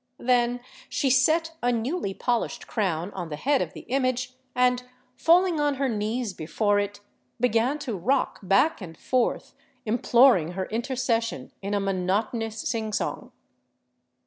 [0.17, 4.81] Then she set a newly poHshed crown on the head of the image and,
[5.15, 7.01] falling on her knees before it,
[7.39, 9.53] began to rock back and forth
[9.85, 13.29] im ploring her intercession in a monotonous singsong.